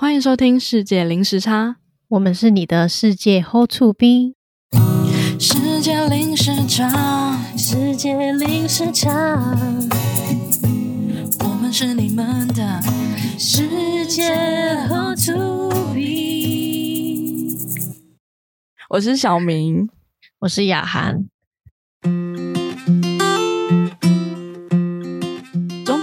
[0.00, 1.70] 欢迎收听《世界零时差》，
[2.06, 4.36] 我们是你的世界 Hold 处兵。
[5.40, 9.10] 世界零时差，世界零时差，
[11.40, 12.80] 我们是你们的
[13.36, 14.32] 世界
[14.88, 17.58] Hold 处兵。
[18.90, 19.88] 我是小明，
[20.38, 21.26] 我是雅涵。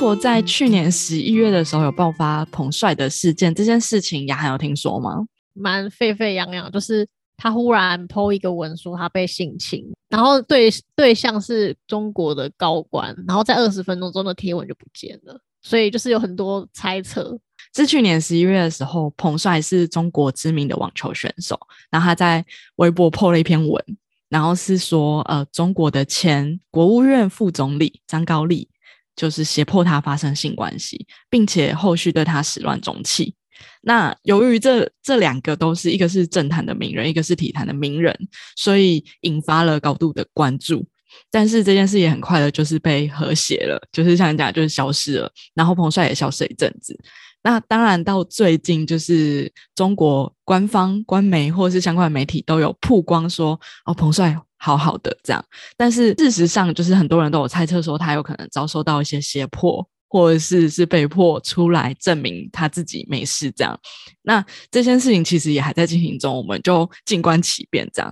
[0.05, 5.25] 国在去年十一月的时候有爆发彭帅的事件，这件事情雅涵有听说吗？
[5.53, 17.35] 蛮沸沸扬扬，就是他忽然 PO 一个文说他被性侵，然后对对象是中国的高官，然后在二十分钟中的贴文就不见了，所以就是有很多猜测。
[17.75, 21.59] 是去年十一月的时候，彭帅是中国知名的网球选手，
[21.89, 22.45] 然后他在
[22.75, 23.83] 微博 PO 了一篇文，
[24.29, 28.69] 然后是说呃中国的前国务院副总理张高丽。
[29.15, 33.33] 就是胁迫他发生性关系，并且后续对他始乱终弃。
[33.81, 38.13] 那由于这这两个都是一个是政坛的名人，一个是体坛的名人，
[38.55, 40.85] 所以引发了高度的关注。
[41.31, 45.31] 但是这件事也很快的，就是被和谐了，就是像你讲，就是消失了。
[45.53, 46.99] 然后彭帅也消失了一阵子。
[47.41, 54.35] 那当然到最近，就是中国官方官媒或是相关媒体都有曝光说，哦，彭帅。
[54.65, 55.45] 好好的这样，
[55.77, 63.79] 但是事实上就是很多人都有猜测说他有可能遭受到一些胁迫，或者是是被迫出来证明他自己没事这样。
[64.23, 68.11] 那这件事情其实也还在进行中，我们就静观其变这样。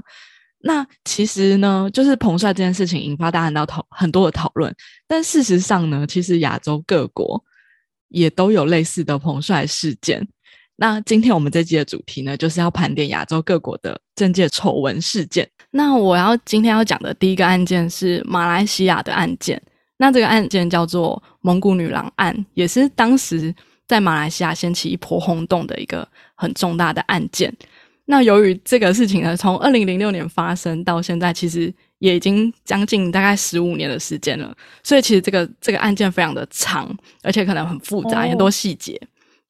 [0.59, 4.71] 那其实呢，就是彭帅这件事情引发大家到讨很多的讨论，
[5.07, 7.43] 但事实上呢，其实亚洲各国
[8.09, 10.27] 也都有类似的彭帅事件。
[10.83, 15.49] 那今天我们这期的主题呢，就是要盘点亚洲各国的政界丑闻事件。
[15.71, 19.61] 那我要今天要讲的第一个案件是马来西亚的案件。
[19.95, 23.55] 那这个案件叫做蒙古女郎案，也是当时
[23.87, 27.55] 在马来西亚掀起一波轰动的一个很重大的案件。
[28.03, 34.53] 那由于这个事情呢，从二零零六年发生到现在，其实也已经将近大概十五年的时间了。
[34.83, 38.99] 所以其实这个这个案件非常的长，而且可能很复杂，很多细节。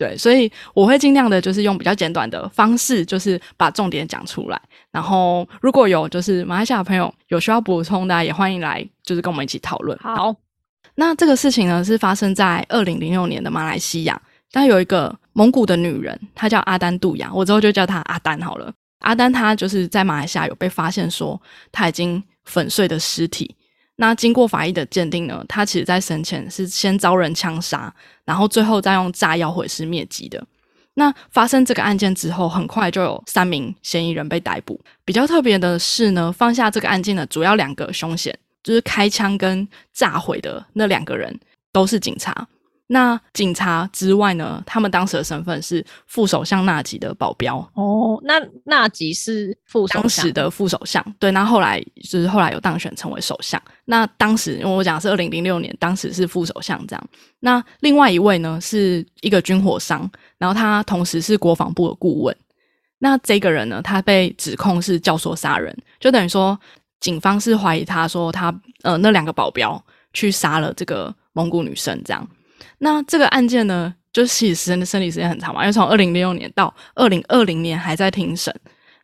[0.03, 4.61] 对，所以我会尽量的，就是用比较简短的方式，就是把重点讲出来。
[4.91, 9.97] 然后如果有就是马来西亚朋友有需要补充的，也欢迎来，就是跟我们一起讨论。
[9.99, 10.35] 好，
[10.95, 14.21] 那这个事情呢是发生在二零零六年的马来西亚，
[14.51, 18.73] 但有一个蒙古的女人，她叫阿丹杜雅，我之后就叫她阿丹好了。
[18.99, 23.55] 阿丹她就是在马来西亚有被发现说她已经粉碎的尸体。
[23.97, 27.93] 那经过法医的鉴定呢，他其实在生前是先遭人枪杀，
[28.25, 30.43] 然后最后再用炸药毁尸灭迹的。
[30.95, 34.79] 那发生这个案件之后，很快就有三名嫌疑人被逮捕。
[35.03, 41.39] 比较特别的是呢，放下这个案件的主要两个凶嫌，就是开枪跟炸毁的那两个人，
[41.71, 42.47] 都是警察。
[42.87, 44.61] 那警察之外呢？
[44.65, 48.21] 他们当时的身份是副首相纳吉的保镖哦。
[48.23, 48.35] 那
[48.65, 51.31] 纳吉是副当时的副首相，对。
[51.31, 53.59] 那后来就是后来有当选成为首相。
[53.85, 57.09] 那当时因为我讲是二零零六年，当时是副首相这样。
[57.39, 60.07] 那另外一位呢是一个军火商，
[60.37, 62.35] 然后他同时是国防部的顾问。
[62.99, 66.59] 那这个人呢，他被指控是教唆杀人，就等于说
[66.99, 72.27] 警方是怀疑他说他呃那两个保镖去杀了这个蒙古女生这样。
[72.83, 78.53] 那这个案件呢，就是其实审审理时间很长嘛，因为从二零零六年到二零二零年还在庭审。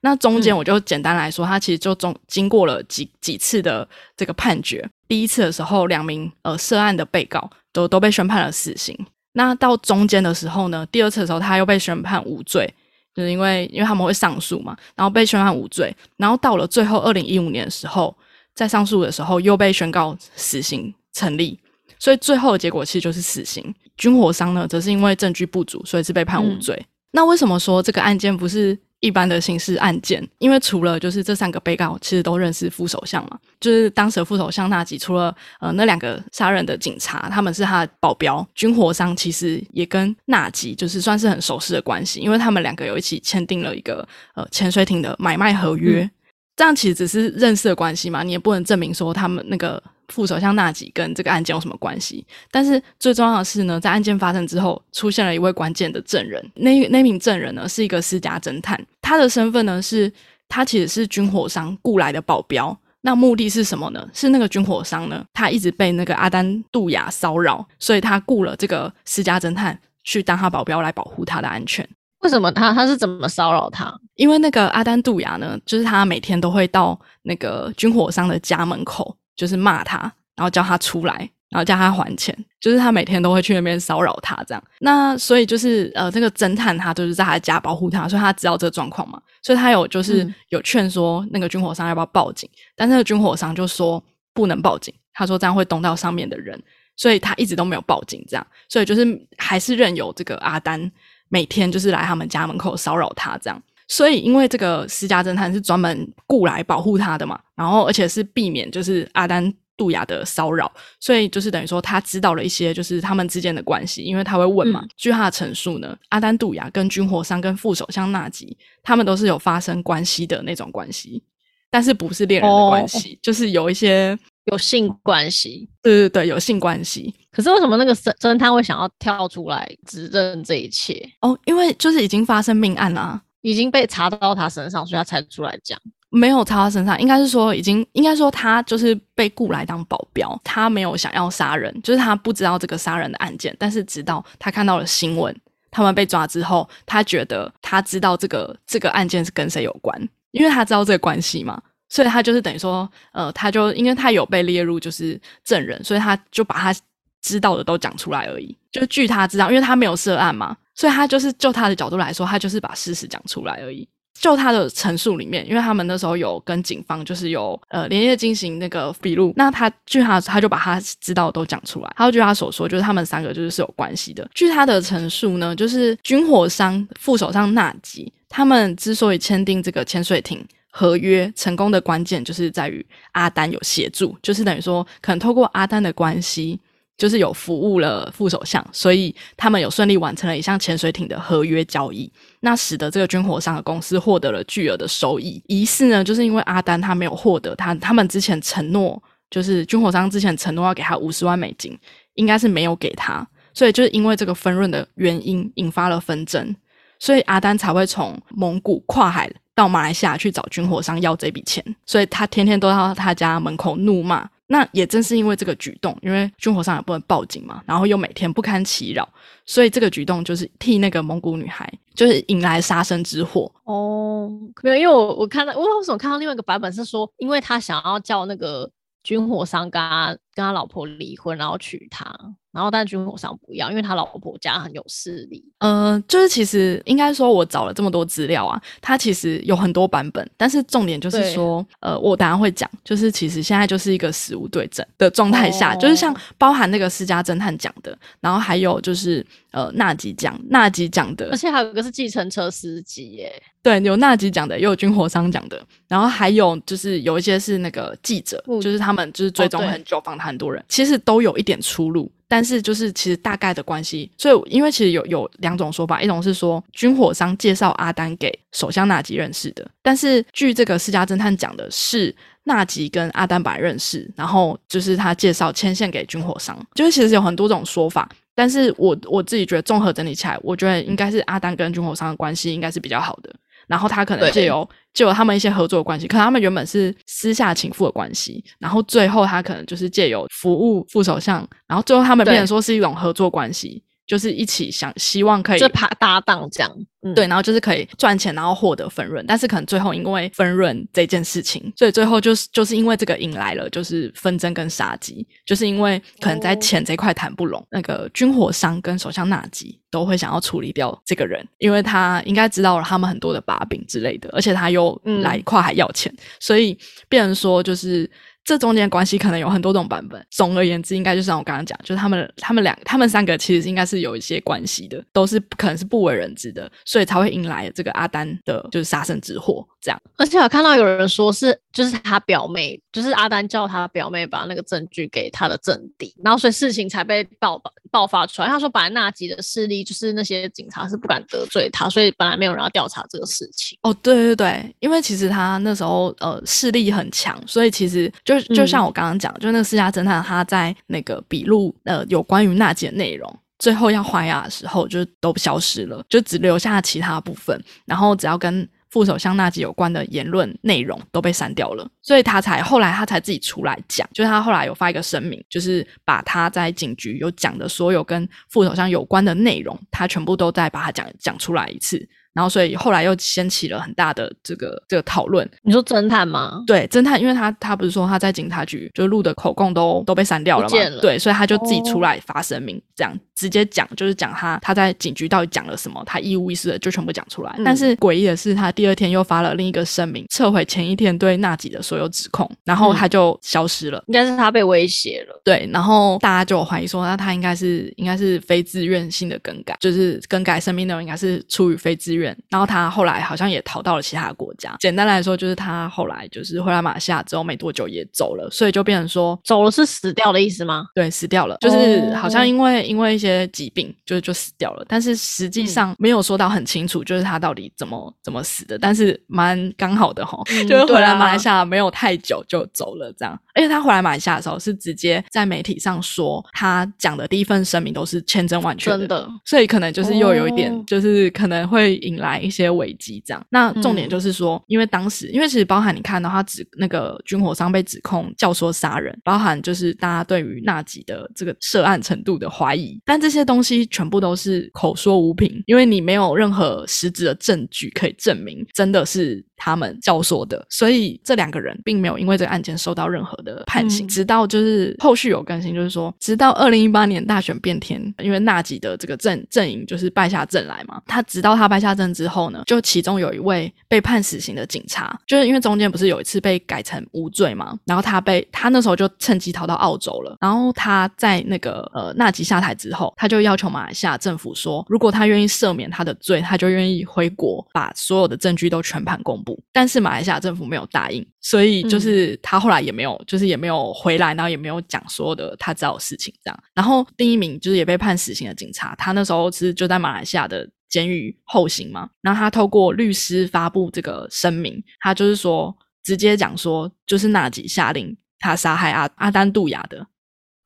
[0.02, 4.86] 那中间我就简单来说，他其实就中经过了几几次的这个判决。
[5.08, 8.94] 第一次的时候，两名呃涉案的被告都都被宣判了死刑。
[9.34, 12.74] 那到中间的时候呢，第二次的时候他又被宣判无罪，
[13.16, 15.96] 就是因为因为他们会上诉嘛，然后被宣判无罪。
[16.18, 18.14] 然后到了最后二零一五年的时候，
[18.54, 21.58] 在上诉的时候又被宣告死刑成立。
[22.00, 23.76] 所以最后的结果其实就是死刑。
[23.98, 26.82] 军火商呢，则是因为证据不足，所以是被判无罪。
[27.12, 30.26] 那为什么说这个案件不是一般的刑事案件？
[30.38, 38.48] 因为除了就是这三个被告其实都认识副首相嘛，就是当时的副首相纳吉，除了呃那两个杀人的警察，他们是他的保镖。
[38.56, 46.10] 军火商其实也跟纳吉就是算是很熟识的关系，因为他们两个有一起签订了一个呃潜水艇的买卖合约。
[46.56, 49.82] 这样其实只是认识的关系嘛，你也不能证明说他们那个。
[50.10, 52.26] 副首相纳吉跟这个案件有什么关系？
[52.52, 56.44] 但是最重要的是呢，在案件发生之后，出现了一位关键的证人。
[56.56, 60.12] 那那名证人呢，是一个私家侦探，他的身份呢是，
[60.48, 62.78] 他其实是军火商雇来的保镖。
[63.02, 64.06] 那目的是什么呢？
[64.14, 71.88] 是那个军火商呢，他一直被那个阿丹杜雅骚扰，所以他雇了这个私家侦探去当他保镖来保护他的安全。
[72.20, 73.98] 为什么他他是怎么骚扰他？
[74.16, 79.16] 因为那个阿丹杜雅呢，就是他每天都会到那个军火商的家门口。
[79.40, 80.00] 就是骂他，
[80.36, 81.16] 然后叫他出来，
[81.50, 84.62] 然后叫他还钱，就是他每天都会去那边骚扰他这样。
[84.80, 94.04] 那所以就是呃，这个侦探他就是在他家保护他，所以他知道这个状况嘛，所以他有就是嗯有劝说那个军火商要不要报警，但那个军火商就说
[94.34, 96.62] 不能报警，他说这样会动到上面的人，
[96.98, 99.08] 所以他一直都没有报警这样，所以就是
[99.38, 100.92] 还是任由这个阿丹
[101.30, 103.64] 每天就是来他们家门口骚扰他这样。
[103.90, 114.82] 所以，因为这个私家侦探是专门雇来保护他的嘛，然后而且是避免就是阿丹杜雅的骚扰，所以就是等于说他知道了一些就是他们之间的关系，因为他会问嘛。
[114.84, 121.24] 嗯据他的陈述呢，阿丹杜雅跟军火商跟副首相纳吉，他们都是有发生关系的那种关系，
[121.72, 125.68] 但是不是恋人的关系，就是有一些有性关系。
[125.82, 131.02] 对对对有性关系可是为什么那个侦侦探会想要跳出来指认这一切？
[131.22, 135.80] 哦，因为就是已经发生命案啦、已经被查到他身上，所以他才出来讲。
[136.12, 145.36] 没有查他身上，应该是说已经，应该说他就是被雇来当保镖，他没有想要杀人，就是他不知道这个杀人的案件，但是直到他看到了新闻，
[145.70, 149.96] 他们被抓之后，他觉得他知道这个这个案件是跟谁有关，
[150.32, 156.74] 因为他知道这个关系嘛，所以他就是等于说，呃，他就因为他有被列入就是证人，所以他就把他
[157.22, 163.86] 知道的都讲出来而已，就据他知道，因为他没有涉案嘛，所以他就是就他的角度来说，他就是把事实讲出来而已。
[164.22, 174.26] 就他的陈述里面，因为他们那时候有跟警方就是有呃连夜进行那个笔录，那他据他他就把他知道的都讲出来，他就据他所说，就是他们三个就是是有关系的。
[174.34, 180.42] 据他的陈述呢，就是军火商副手上纳吉他们之所以签订这个潜水艇。
[180.72, 186.60] 合约成功的关键就是在于阿丹有协助，就是等于说，可能透过阿丹的关系，
[187.00, 192.12] 就是有服务了副首相，所以他们有顺利完成了一项潜水艇的合约交易，
[192.42, 195.42] 那使得这个军火商的公司获得了巨额的收益。
[195.48, 199.02] 疑似呢，就是因为阿丹他没有获得他他们之前承诺，
[199.32, 201.80] 就是军火商之前承诺要给他五十万美金，
[202.16, 206.54] 应该是没有给他，所以就是因为这个分润的原因引发了纷争，
[207.00, 214.28] 所以阿丹才会从蒙古跨海到马来西亚去找军火商要这笔钱，所以他天天都到他家门口怒骂。
[214.52, 219.08] 那也正是因为这个举动，因为军火商也不能报警嘛，然后又每天不堪其扰，
[219.46, 223.52] 所以这个举动就是替那个蒙古女孩就是引来杀身之祸。
[223.66, 224.28] 哦，
[224.64, 228.68] 没有，因为我我看到，我为什么看到另外一个版本是说，因为他想要叫那个
[229.04, 232.12] 军火商跟他跟他老婆离婚，然后娶她，
[232.52, 235.44] 然后但军火商不要，因为他老婆家很有势力。
[235.60, 262.12] 呃，就是其实应该说，我找了这么多资料啊，他其实有很多版本，但是重点就是对说，呃，我等下会讲，就是其实现在就是一个死无对证的状态下，哦就是像包含那个私家侦探讲的，然后还有就是呃纳吉讲纳吉讲的而，且还有一个是计程车司机耶，对，有纳吉讲的，也有军火商讲的，然后还有就是有一些是那个记者，嗯就是他们就是追踪很久，访谈很多人，其实都有一点出入。
[262.30, 278.08] 但是就是其实大概的关系，所以因为其实有有两种说法，一种是说军火商介绍阿丹给首相纳吉认识的，但是据这个私家侦探讲的是纳吉跟阿丹本来认识，然后就是他介绍牵线给军火商，就是其实有很多种说法。
[278.36, 283.36] 但是我我自己觉得综合整理起来，我觉得应该是阿丹跟军火商的关系应该是比较好的。
[283.70, 296.78] 然后他可能借由借由他们一些合作的关系，可能他们原本是私下情妇的关系，然后最后他可能就是借由服务副首相，然后最后他们变成说是一种合作关系，就是一起想希望可以就搭搭档这样。
[297.02, 318.10] 嗯，对，然后就是可以赚钱，然后获得分润，但是可能最后因为分润这件事情，所以最后就是就是因为这个引来了就是纷争跟杀机，就是因为可能在哦钱这块谈不拢，那个军火商跟首相纳吉都会想要处理掉这个人，因为他应该知道了他们很多的把柄之类的，而且他又嗯来跨海要钱，所以变成说就是。
[318.50, 320.26] 这中间的关系可能有很多种版本。
[320.32, 329.64] 总而言之，应该就像我刚刚讲，就是他们、他们两、他们三个其实应该是有一些关系的，都是可能是不为人知的，所以才会迎来这个阿丹的就是杀身之祸。
[329.80, 338.48] 这样，而且我看到有人说是，就是他表妹，就是阿丹叫他表妹把那个证据给他的政敌，然后所以事情才被爆爆发出来。
[338.48, 343.78] 他说本来纳吉的势力就是那些警察是不敢得罪他，所以本来没有人要调查这个事情。
[343.84, 353.40] 哦，对对对，因为其实他那时候呃势力很强，所以其实就就像我刚刚讲，就那个私家侦探他在那个笔录呃有关于娜姐的内容。
[353.60, 375.50] 最后要还押的时候，就都消失了，就只留下其他部分，然后只要跟副首相纳吉有关的言论内容都被删掉了，所以他才后来他才自己出来讲，就是他后来有发一个声明，就是把他在警局有讲的所有跟副首相有关的内容，他全部都再把它讲讲出来一次，然后所以后来又掀起了很大的这个这个讨论。
[375.64, 376.64] 你说侦探吗？
[376.66, 387.56] 对，侦探，因为他他不是说他在警察局就录的口供都都被删掉了嘛，对，所以他就自己出来发声明，这样直接讲就是讲他他在警局到底讲了什么，他一五一十的就全部讲出来。
[387.66, 394.04] 但是诡异的是，他第二天又发了另一个声明，撤回前一天对纳吉的所有指控，然后他就消失了。
[394.08, 395.42] 应该是他被威胁了。
[395.44, 402.29] 对，然后大家就怀疑说，那他应该是应该是非自愿性的更改，就是更改声明内容应该是出于非自愿。
[402.50, 404.76] 然后他后来好像也逃到了其他国家。
[404.80, 410.86] 简单来说，就是他后来就是回来马来西亚之后没多久也走了，所以就变成说走了是死掉的意思吗？
[410.96, 414.86] 对，死掉了，就是好像因为因为一些疾病，就是就死掉了。
[414.88, 418.78] 但是实际上没有说到很清楚，就是他到底怎么怎么死的。
[418.78, 423.40] 但是蛮刚好的哈，就是回来马来西亚没有太久就走了这样。
[423.54, 433.46] 而且他回来马来西亚的时候是直接在媒体上说，他讲的第一份声明都是千真万确的，所以可能就是又有一点，就是可能会引来一些危机这样。
[433.50, 449.46] 那重点就是说，因为当时，因为其实包含你看到他指那个军火商被指控教唆杀人，包含就是大家对于纳吉的这个涉案程度的怀疑，但这些东西全部都是口说无凭，因为你没有任何实质的证据可以证明真的是。
[449.60, 454.08] 他们教唆的，所以这两个人并没有因为这个案件受到任何的判刑。
[454.08, 461.02] 直到就是后续有更新，就是说，直到二零一八年大选变天，因为纳吉的这个阵阵营就是败下阵来嘛。
[461.06, 470.38] 他直到他败下阵之后呢，就其中有一位被判死刑的警察，就是因为中间不是有一次被改成无罪嘛，然后他被他那时候就趁机逃到澳洲了。
[470.40, 479.49] 然后他在那个呃纳吉下台之后，他就要求马来西亚政府说，如果他愿意赦免他的罪，他就愿意回国把所有的证据都全盘公布。
[479.72, 486.64] 但是马来西亚政府没有答应，所以就是他后来也没有，就是也没有回来，然后也没有讲所有的他知道的事情这样。
[486.74, 492.10] 然后第一名就是也被判死刑的警察，他那时候是就在马来西亚的监狱后刑嘛。
[492.22, 500.06] 然后他透过律师发布这个声明，他就是说直接讲说，就是纳吉下令他杀害阿阿丹杜亚的，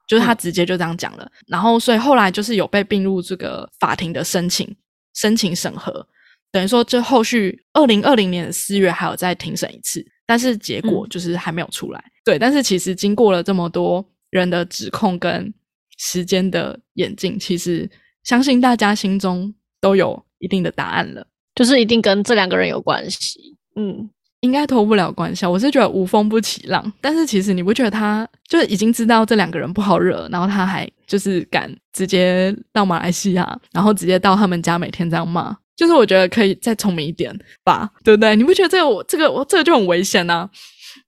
[0.08, 1.30] 就是他直接就这样讲了。
[1.48, 4.76] 然后所以后来就是有被并入这个法庭的申请，
[5.14, 6.08] 申请审核。
[6.54, 12.04] 等于说，这后续二零二零年的四月还有再庭审一次，但是结果就是还没有出来。
[12.24, 15.52] 对，但是其实经过了这么多人的指控跟
[15.98, 17.90] 时间的演进，其实
[18.24, 23.58] 相信大家心中都有一定的答案了，就是一定跟这两个人有关系。
[23.76, 24.08] 嗯，
[24.42, 25.48] 应该脱不了关系。
[25.48, 35.58] 我是觉得无风不起浪，但是其实你不觉得他就是已经知道这两个人不好惹，然后他还就是敢直接到马来西亚，然后直接到他们家每天这样骂。
[35.76, 38.36] 就是我觉得可以再聪明一点吧，对不对？
[38.36, 40.50] 你不觉得这个我这个我这个就很危险呢？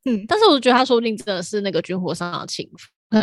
[0.05, 2.67] 嗯，但是我觉得他说不定真的是那个军火商的亲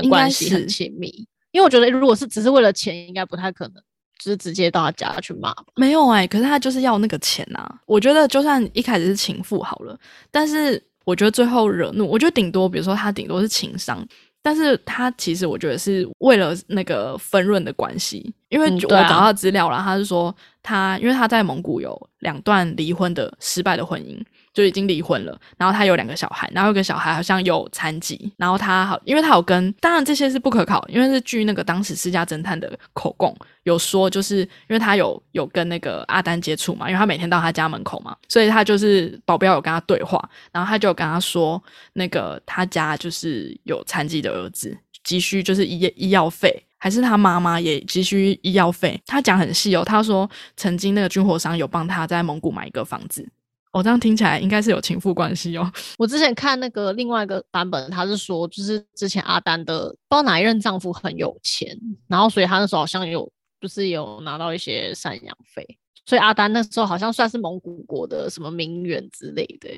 [0.08, 1.08] 关系很亲密，
[1.50, 3.82] 因为我觉得如果是只是为了钱，应该不太可能，
[4.18, 5.52] 就是直接到他家去骂。
[5.74, 7.68] 没有哎，可是他就是要那个钱呐。
[7.86, 9.98] 我觉得就算一开始是情妇好了，
[10.30, 14.06] 但是我觉得最后惹怒，我觉得顶多比如说他顶多是情商。
[14.42, 24.20] 但是他其实我觉得是为了那个分润的关系，因为我找到资料了，他是说他因为他在蒙古有两段离婚的失败的婚姻。
[24.54, 41.62] 就已经离婚了，然后他有两个小孩，然后有个小孩好像有残疾，然后他好，因为他有跟，当然这些是不可考，因为是据那个当时私家侦探的口供有说，就是因为他有有跟那个阿丹接触嘛，因为他每天到他家门口嘛，所以他就是保镖有跟他对话，然后他就跟他说，
[41.94, 53.26] 那个他家就是有残疾的儿子，急需就是医医药费，还是他妈妈也急需医药费，他讲很细哦，他说曾经那个军火商有帮他在蒙古买一个房子。
[53.72, 55.70] 哦，这样听起来应该是有情妇关系哦。
[55.98, 61.76] 我之前看那个另外一个版本，他是说，就是之前阿丹的不知道哪一任丈夫很有钱，
[62.06, 65.66] 然后所以他那时候好像有，就是有拿到一些赡养费，
[66.04, 69.70] 所以阿丹那时候好像算是蒙古国的什么名媛之类的。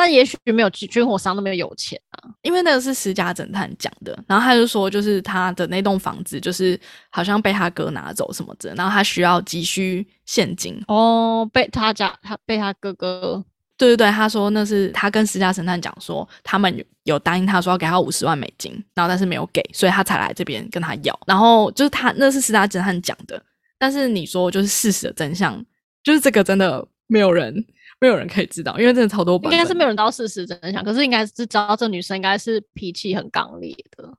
[0.00, 6.80] 但也许没有军火商那么有钱啊，因为那个是私家侦探讲的，然后他就说，就是他的那栋房子就是
[7.10, 13.44] 好像被他哥拿走什么的，然后他需要急需现金哦，被他家他被他哥哥，
[13.76, 23.38] 对对对，他说那是他跟私家侦探讲说，他们有有答应他说要给他五十万美金，然后但是没有给，所以他才来这边跟他要，然后就是他那是私家侦探讲的，
[23.78, 25.62] 但是你说就是事实的真相，
[26.02, 27.62] 就是这个真的没有人。
[28.00, 29.52] 没有人可以知道，因为真的超多本。
[29.52, 34.12] 应该是没有人知道事实真相，可是应该是知道这女生应该是脾气很刚烈的。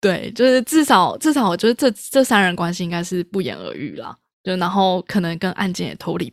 [0.00, 4.16] 对，就是至少至少，我觉得这这三人关系应该是不言而喻啦。
[4.42, 6.32] 就然后可能跟案件也脱离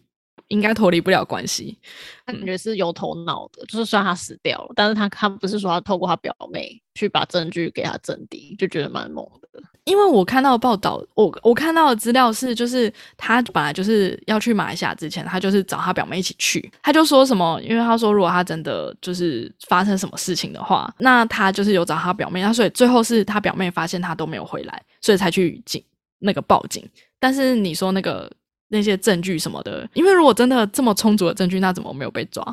[0.50, 1.80] 应该脱离不了关系。
[2.26, 9.50] 他感觉是有头脑的，就是虽然他死掉了，但是他他不是说他透过他表妹去把证据给他证敌，就觉得蛮猛的。
[9.86, 25.84] 因为我看到的报道，我我看到的资料是，就是他本来就是要去马来西亚之前，他就是找他表妹一起去，他就说什么，因为他说如果他真的就是发生什么事情的话，那他就是有找他表妹，那所以最后是他表妹发现他都没有回来，所以才去警
[26.20, 26.88] 那个报警。
[27.20, 28.32] 但是你说那个
[28.70, 32.44] 那些证据什么的，因为如果真的这么充足的证据，那怎么没有被抓？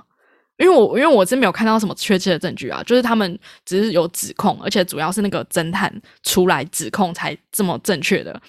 [0.58, 5.92] 因为我因为我真没有看到什么确切的证据啊，就是他们只是有指控，而且主要是那个侦探
[6.22, 8.40] 出来指控才这么正确的，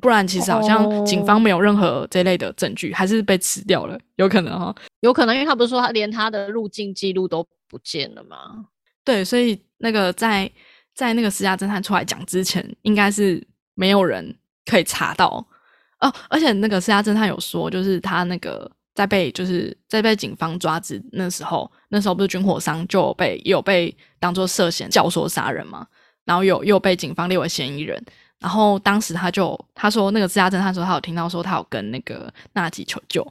[0.00, 8.66] 不然其实好像警方没有任何这类的证据，还是被吃掉了，有可能哈，有可能，因为他不是说他连他的入境记录都不见了吗？
[9.04, 10.50] 对，所以那个在
[10.96, 13.40] 在那个私家侦探出来讲之前，应该是
[13.74, 14.36] 没有人
[14.66, 15.46] 可以查到
[16.02, 18.70] 哦，而且那个私家侦探有说，就是他那个。
[18.94, 25.86] 在被就是在被警方抓之那时候，那时候不是军火商就被有被当做涉嫌教唆杀人嘛，
[26.26, 28.04] 然后有又被警方列为嫌疑人，
[28.38, 33.26] 然后当时他就他说那个私家侦探说他有听到说他有跟那个纳吉求救，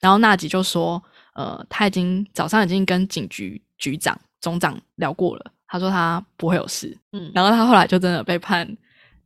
[0.00, 1.02] 然后纳吉就说
[1.34, 8.66] 呃他已经早上已经跟警局局长总长聊过了，他说他不会有事，嗯，然后他后来就真的被判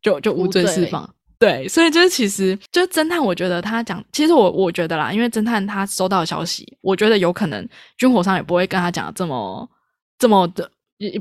[0.03, 1.09] 就就无罪释放。
[1.39, 7.67] 对，所以就是其实就是侦探，我觉得他讲，其实我我觉得啦，因为侦探他收到的消息，我觉得有可能
[7.97, 9.71] 军火商也不会跟他讲这么
[10.19, 10.69] 这么的，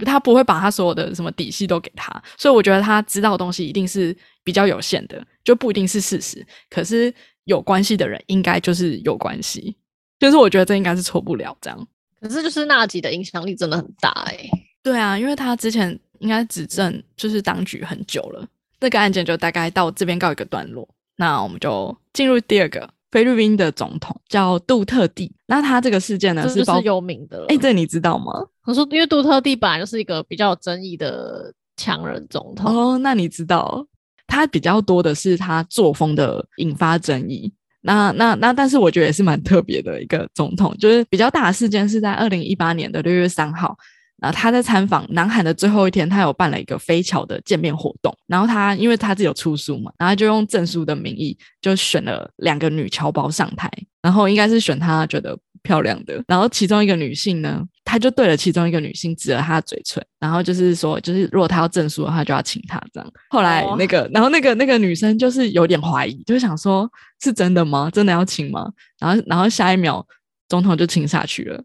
[0.04, 6.44] 他不会把他所有的什么底细都给他，所以我觉得他知道的东西一定是比较有限的，就不一定是事实。
[6.68, 9.78] 可是有关系的人应该就是有关系，
[10.18, 11.88] 就是我觉得这应该是错不了这样。
[12.20, 14.50] 可是就是纳吉的影响力真的很大哎。
[14.82, 18.44] 对啊，因为他之前应该执政就是当局很久了。
[18.80, 25.34] 这个案件就大概到这边告一个段落，那我们就进入第二个菲律宾的总统叫杜特地。
[25.48, 28.34] 那他这个事件呢是有名的，哎，这你知道吗？
[28.66, 32.98] 我说，因为杜特地本来就是一个比较有争议的强人总统哦。
[32.98, 33.86] 那你知道
[34.28, 37.52] 他比较多的是他作风的引发争议。
[37.82, 43.78] 那那那，但是我觉得也是蛮特别的一个总统，就是比较大的事件是在二零一八年的六月三号。
[44.20, 48.16] 然后他在参访南韩的最后一天，他有办了一个飞桥的见面活动。
[48.28, 53.72] 然后他因为他自己有出书嘛，然后就用证书的名义就选了两个女侨胞上台。
[54.02, 56.24] 然后应该是选他觉得漂亮的。
[56.28, 63.12] 然后其中一个女性呢，他就对了其中一个女性指了她的嘴唇，然后就是说，就是如果他要证书的话，就要请她这样。
[63.30, 66.90] 后来那个，然后那个那个女生就是有点怀疑，就想说
[67.22, 67.90] 是真的吗？
[67.92, 68.72] 真的要请吗？
[69.00, 70.06] 然后然后下一秒
[70.48, 71.62] 总统就请下去了。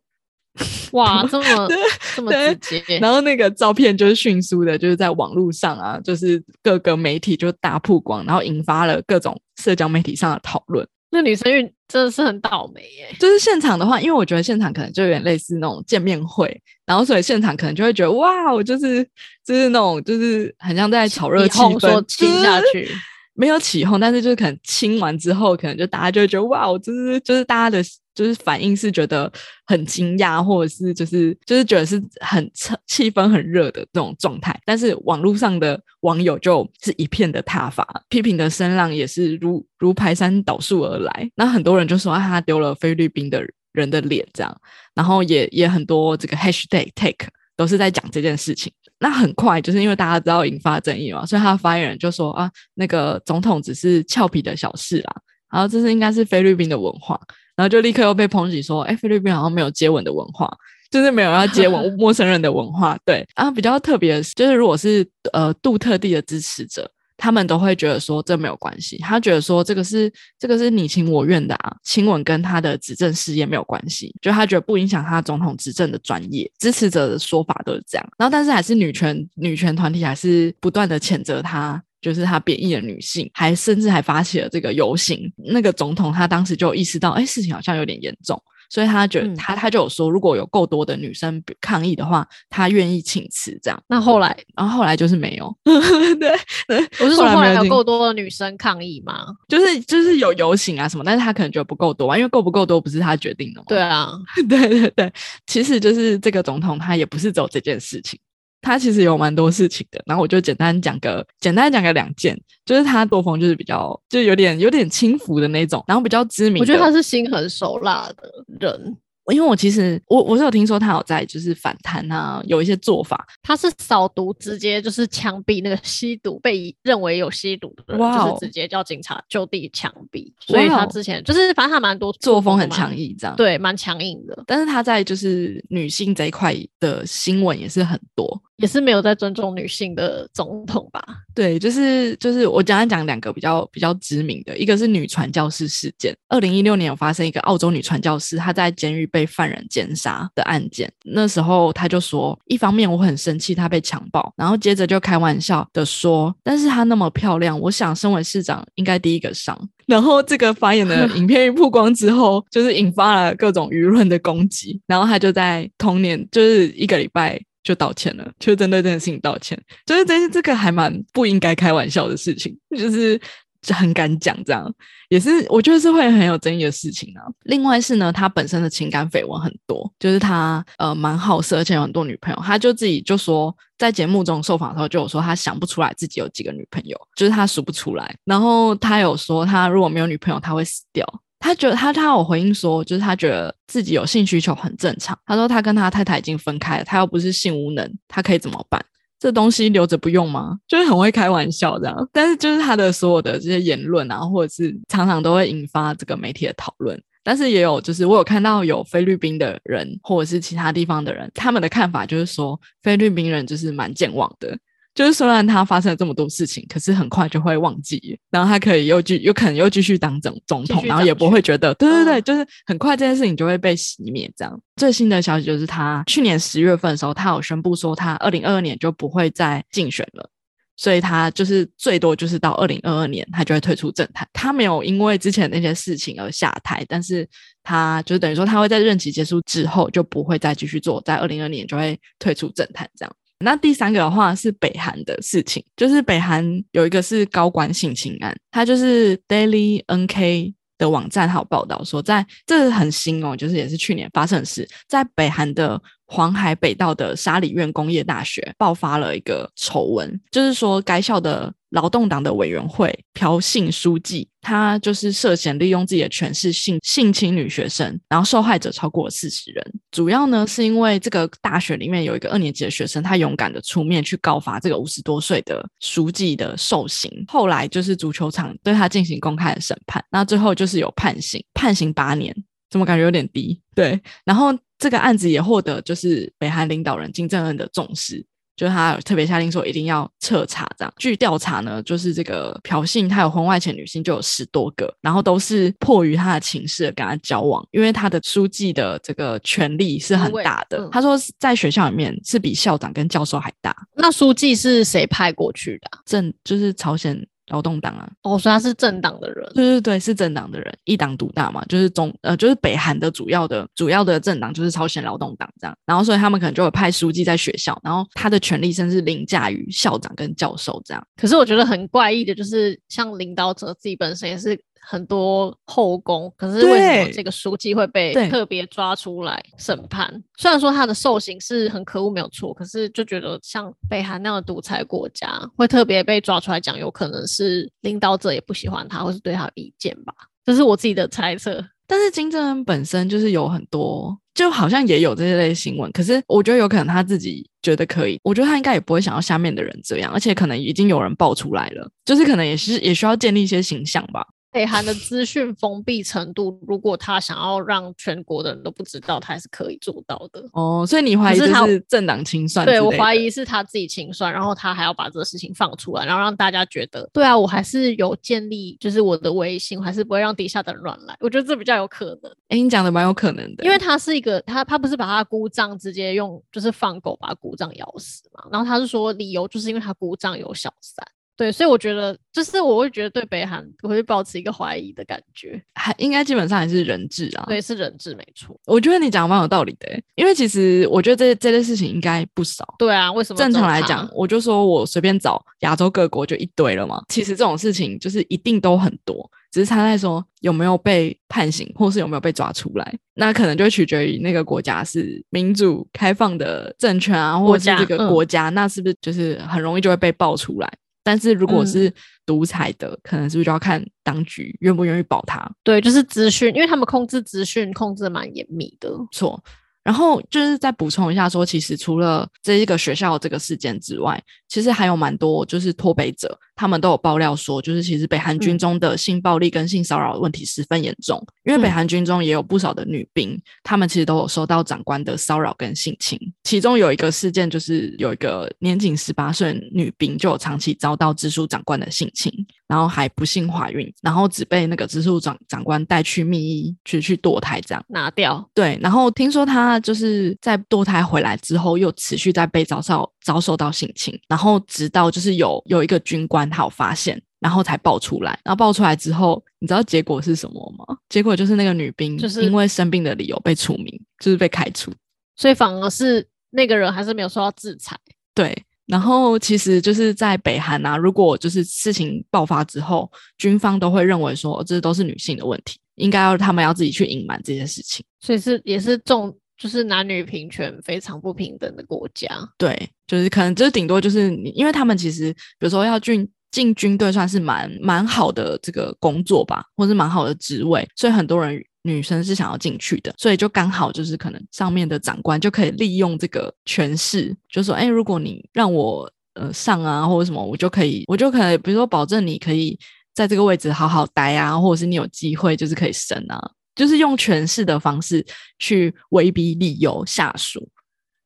[0.92, 1.68] 哇，这么
[2.14, 10.86] 这么直接，然后那个照片就是迅速的，就是在网络上啊，就是各个媒体就大曝光，然后引发了各种社交媒体上的讨论。
[11.10, 13.14] 那女生运真的是很倒霉耶！
[13.18, 19.02] 就是现场的话，因为我觉得现场可能就有点类似那种见面会，然后所以现场可能就会觉得哇，我就是
[19.44, 22.88] 就是那种就是很像在炒热气氛，亲下去。
[23.34, 27.82] 没有起哄，但是就是可能亲完之后，可能就大家就会觉得哇，我就是就是大家的，
[28.14, 29.31] 就是反应是觉得
[29.66, 32.51] 很惊讶，或者是就是就是觉得是很
[32.87, 34.59] 气氛很热的这种状态。
[34.64, 41.31] 但是网络上的网友就是一片的挞伐，批评的声浪也是如如排山倒树而来。
[41.35, 44.61] 那很多人就说啊，他丢了菲律宾的人的脸，这样，
[44.94, 48.72] 然后也也很多这个 hashtag take 都是在讲这件事情。
[48.98, 55.12] 那很快，就是因为大家知道引发争议嘛，所以他的发言人就说啊，那个总统只是俏皮的小事啦，
[55.51, 57.20] 然后这是应该是菲律宾的文化，
[57.56, 60.50] 然后就立刻又被抨击说，哎，菲律宾好像没有接吻的文化，
[60.90, 62.98] 就是没有要接吻 陌生人的文化。
[63.04, 66.90] 对啊，比较特别的是，就是如果是呃杜特地的支持者。
[67.18, 76.50] 他们都会觉得说这没有关系，他觉得说这个是这个是你情我愿的啊，亲吻跟他的执政事业没有关系，就他觉得不影响他总统执政的专业。
[76.58, 85.32] 支持者的说法都是这样，然后但是还是女权女权团体还是不断的谴责他，就是他贬义的女性，还甚至还发起了这个游行。
[85.36, 88.38] 那个总统他当时就意识到，哎，事情好像有点严重。
[88.68, 93.78] 所以他觉得他他就有说，如果有够多的女生抗议的话，他愿意请辞这样。
[93.86, 95.54] 那后来，然后后来就是没有。
[95.66, 99.26] 对，我是说后来有够多的女生抗议吗？
[99.46, 103.66] 就是就是有游行啊什么，但是他可能觉得不够多啊，因为够不够多不是他决定的嘛。
[103.68, 104.10] 对啊，
[104.48, 105.12] 对对对，
[105.46, 108.18] 其实就是这个总统他也不是走这件事情。
[108.62, 116.61] 他其实有蛮多事情的，然后我就简单讲个，简单讲个两件，就是他作风就是比较，就有点有点轻浮的那种，然后比较知名。
[116.61, 118.96] 我觉得他是心狠手辣的人，
[119.32, 130.32] 因为我其实我我是有听说他有在就是反弹啊，有一些做法，他是扫毒，直接就是枪毙那个吸毒被认为有吸毒的人，就是直接叫警察就地枪毙。
[130.40, 138.42] 所以他之前就是反正他蛮多作风很强，硬这样。，对，蛮强硬的，但是他在就是女性这一块的新闻也是很多。
[138.58, 141.02] 也是没有在尊重女性的总统吧？
[141.35, 150.90] 对，就是就是我简单讲两个比较比较知名的，一个是女传教士事件，二零一六年有发生一个澳洲女传教士她在监狱被犯人奸杀的案件。
[151.05, 159.57] 那时候他就说，一方面我很生气他被强暴，然后接着就开玩笑的说，但是她那么漂亮，我想身为市长应该第一个上。
[159.87, 167.40] 然后这个发言的影片一曝光之后，就是引发了各种舆论的攻击，然后他就在同年就是一个礼拜。
[167.64, 173.20] 就道歉了，就针对这件事情道歉，就是这这个还蛮不应该开玩笑的事情，就是
[173.62, 174.70] 就很敢讲这样，
[175.09, 177.22] 也是我觉得是会很有争议的事情啊。
[177.44, 182.42] 另外是呢，他本身的情感绯闻很多，就是他呃蛮好色，而且有很多女朋友。
[182.42, 188.14] 他就自己就说，在节目中受访的时候就有说，他想不出来自己有几个女朋友，就是他数不出来。
[188.25, 191.07] 然后他有说，他如果没有女朋友，他会死掉。
[191.38, 195.16] 他觉得他他有回应说，就是他觉得自己有性需求很正常。
[195.27, 198.85] 他说他跟他太太已经分开了，他又不是性无能，他可以怎么办？
[199.22, 200.58] 这东西留着不用吗？
[200.66, 207.00] 就是很会开玩笑这样，但是就是他的所有的这些言论啊，或者是常常都会引发这个媒体的讨论。
[207.22, 214.58] 但是也有，就是我有看到有菲律宾的人，或者是其他地方的人，他们的看法就是说，菲律宾人就是蛮健忘的。
[214.94, 224.31] 就是虽然他发生了这么多事情，可是很快就会忘记，然后他可以又继有可能又继续当总总统，然后也不会觉得，对对对，嗯就是很快这件事情就会被熄灭。
[224.37, 230.28] 这样最新的消息就是他去年十月份的时候，他有宣布说他二零二二年就不会再竞选了。
[230.74, 234.26] 所以他就是最多就是到二零二二年，他就会退出政坛。
[234.33, 237.28] 他没有因为之前那些事情而下台，但是
[237.62, 243.14] 他就等于说他会在任期结束之后就不会再继续做，在二零二年就会退出政坛这样。
[243.42, 255.81] 那第三个的话是北韩的事情，就是北韩有一个是高官性侵案，它就是 Daily NK 的网站还有报道说在，这很新哦，就是也是去年发生的事，在北韩的
[256.12, 269.72] 黄海北道的沙里院工业大学爆发了一个丑闻，就是说该校的劳动党的委员会朴信书记，他就是涉嫌利用自己的权势性性侵女学生，然后受害者超过四十人。
[269.90, 282.37] 主要呢是因为这个大学里面有一个二年级的学生，他勇敢的出面去告发这个五十多岁的书记的受刑，后来就是足球场对他进行公开的审判，那最后就是有判刑，判刑八年。
[282.68, 283.61] 怎么感觉有点低？
[283.75, 284.51] 对，然后
[284.83, 288.25] 这个案子也获得就是北韩领导人金正恩的重视，
[288.57, 290.68] 就是他特别下令说一定要彻查。
[290.77, 300.79] 这样，据调查呢，就是这个朴信他有婚外情女性就有十多个，然后都是迫于他的情势跟他交往，因为他的书记的这个权力是很大的。
[300.79, 307.16] 嗯他说在学校里面是比校长跟教授还大，那书记是谁派过去的啊、正就是朝鲜
[307.52, 309.48] 劳动党啊，哦，所以他是政党的人。
[309.54, 321.06] 对对对，是政党的人，一党独大嘛，就是中呃，就是北韩的主要的主要的政党就是朝鲜劳动党这样，然后所以他们可能就会派书记在学校，然后他的权力甚至凌驾于校长跟教授这样。
[321.16, 330.23] 可是我觉得很怪异的，就是像领导者自己本身也是很多后宫，可是为什么这个书记会被特别抓出来审判？
[330.37, 340.12] 虽然说他的受刑是很可恶没有错，可是就觉得像北韩那样的独裁国家，会特别被抓出来讲，有可能是领导者也不喜欢他，或是对他有意见吧。
[340.45, 341.64] 这是我自己的猜测。
[341.87, 354.27] 但是金正恩本身就是有很多，就好像也有这些类新闻，可是我觉得有可能他自己觉得可以，我觉得他应该也不会想要下面的人这样，而且可能已经有人爆出来了，就是可能也是也需要建立一些形象吧。
[354.52, 360.44] 北韩的资讯封闭程度，如果他想要让全国的人都不知道，他还是可以做到的。
[360.52, 362.66] 哦，所以你怀疑是他是政党清算？
[362.66, 371.16] 对我怀疑是他自己清算，然后他还要把这个事情放出来，然后让大家觉得，对啊，我还是有建立就是我的威信，我还是不会让底下的人乱来。
[371.20, 381.06] 我觉得这比较有可能，哎，你讲的蛮有可能的，因为他是一个他他不是把他的姑丈直接用就是放狗把姑丈咬死嘛，然后他是说理由就是因为他姑丈有小三。
[381.42, 385.61] 对，所以我觉得，就是我会觉得对北韩，我会保持一个怀疑的感觉。
[385.74, 387.44] 还应该基本上还是人质啊。
[387.48, 388.57] 对，是人质没错。
[388.64, 392.64] 我觉得你讲的蛮有道理的欸，因为其实我觉得这这类事情应该不少。
[392.78, 397.02] 对啊，为什么正常来讲，我就说我随便找亚洲各国就一堆了嘛。
[397.09, 402.94] 其实这种事情就是一定都很多，只是他在说有没有被判刑，或是有没有被抓出来。
[403.14, 410.72] 那可能就取决于那个国家是民主开放的政权啊，或者是这个嗯国家，那是不是就是很容易就会被爆出来？
[411.02, 415.50] 但是如果嗯是独裁的，可能是不是就要看当局愿不愿意保他？
[415.62, 418.90] 对，就是资讯，因为他们控制资讯控制的蛮严密的。
[419.12, 419.42] 错。
[419.84, 436.18] 然后就是再补充一下说，其实除了这一个学校这个事件之外，其实还有蛮多就是脱北者，他们都有爆料说，就是其实北韩军嗯中的性暴力跟性骚扰问题十分严重，因为北嗯韩军中也有不少的女兵，她们其实都有受到长官的骚扰跟性侵。
[436.44, 442.30] 其中有一个事件，就是有一个年仅十八岁女兵就有长期遭到直属长官的性侵，
[442.68, 447.82] 然后还不幸怀孕，然后只被那个直属长长官带去密医去去堕胎这样。
[447.88, 458.38] 拿掉，对，然后听说她就是在堕胎回来之后，又持续在被遭受遭受到性侵，然后直到就是有有一个军官他有发现，然后才爆出来。
[458.44, 460.85] 然后爆出来之后，你知道结果是什么吗？
[461.08, 464.92] 结果就是那个女兵就是因为生病的理由被除名，就是被开除。
[465.37, 467.96] 所以反而是那个人还是没有受到制裁。
[468.35, 468.56] 对，
[468.87, 478.04] 然后其实就是在北韩啊，如果就是事情爆发之后，军方都会认为说哦这都是女性的问题，应该要他们要自己去隐瞒这些事情。
[478.20, 482.29] 所以是也是重，就是男女平权非常不平等的国家。
[482.59, 502.77] 对，就是可能就是顶多就是你，因为他们其实比如说要进进军队算是蛮蛮好的这个工作吧，或是蛮好的职位，所以很多人女生是想要进去的，所以就刚好就是可能上面的长官就可以利用这个权势，就说，哎，如果你让我呃上啊或者什么，我就可以，我就可能比如说保证你可以
[503.14, 506.40] 在这个位置好好待啊，或者是你有机会就是可以升啊，
[506.74, 508.24] 就是用权势的方式
[508.58, 510.68] 去威逼利诱下属。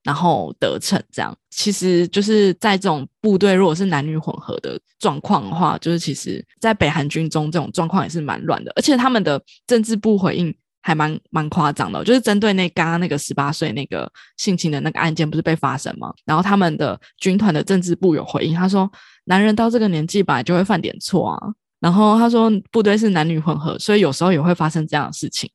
[0.03, 16.15] 然后得逞，这样其实就是在这种部队，如果是男女混合的状况的话，就是其实，在北韩军中这种状况也是蛮乱的，而且他们的政治部回应还蛮蛮夸张的，就是针对那刚刚那个十八岁那个性侵的那个案件，不是被发生吗？
[16.25, 18.89] 然后他们的军团的政治部有回应，他说，
[19.25, 21.39] 男人到这个年纪本来就会犯点错啊，
[21.81, 25.51] 然后他说部队是男女混合，所以有时候也会发生这样的事情。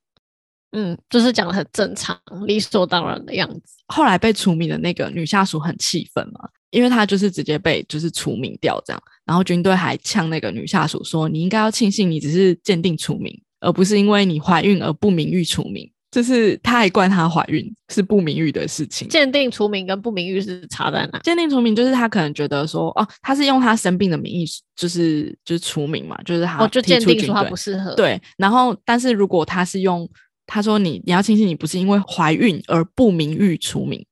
[0.74, 3.76] 嗯，就是讲的很正常、理所当然的样子。
[3.88, 19.08] 后来被除名的那个女下属很气愤嘛，因为她就是直接被就是除名掉这样，然后军队还呛那个女下属说：“你应该要庆幸你只是鉴定除名，而不是因为你怀孕而不名誉除名。”就是他还怪她怀孕是不名誉的事情。
[19.08, 21.20] 鉴定除名跟不名誉是差在哪？
[21.20, 24.46] 鉴定除名就是他可能觉得说，哦，他是用他生病的名义，
[24.76, 30.08] 就是就是除名嘛，就是他哦，就鉴定出军队不适合。，对，然后但是如果他是用
[30.46, 34.06] 他说你你要庆幸你不是因为怀孕而不名誉除名，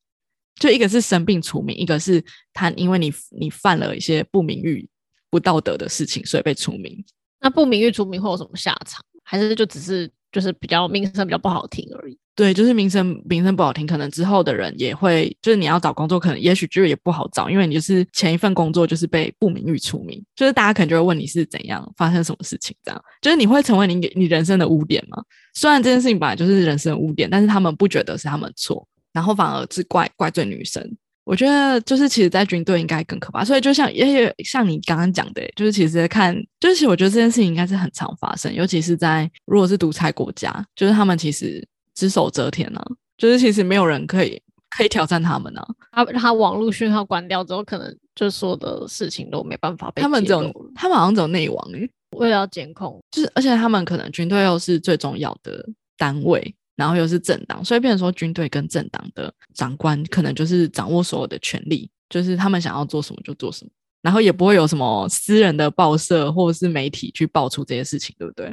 [0.58, 4.88] 就一个是生病除名，一个是他因为你你犯了一些不名誉、
[5.28, 7.04] 不道德的事情，所以被除名。
[7.42, 9.04] 那不名誉除名会有什么下场？
[9.22, 12.18] 还是就只是就是比较名声比较不好听而已？
[12.36, 25.22] 对，就是名声名声不好听，可能之后的人也会，就是你要找工作，可能也许就也不好找，因为你就是前一份工作就是被不名誉出名，就是大家可能就会问你是怎样发生什么事情，这样就是你会成为你你人生的污点吗？
[25.52, 30.82] 虽然这件事情本来就是人生的污点，但是他们不觉得是他们错，然后反而是怪怪罪女生。
[31.30, 41.64] 我觉得就是其实，在军队应该更可怕，所以就像也也像你刚刚讲的，就是其实看，就是其实我觉得这件事情应该是很常发生，尤其是在如果是独裁国家，就是他们其实
[41.94, 42.84] 只手遮天啊，
[43.16, 44.42] 就是其实没有人可以
[44.76, 55.64] 可以挑战他们啊，他他网络讯号关掉之后，可能就所有的事情都没办法被他们只有揭露了他们好像只有内网诶、为了要监控，就是而且他们可能军队又是最重要的
[55.96, 68.50] 单位，然后又是政党，所以变成说军队跟政党的长官可能就是掌握所有的权利，就是他们想要做什么就做什么，然后也不会有什么私人的报社或者是媒体去爆出这些事情，对不对？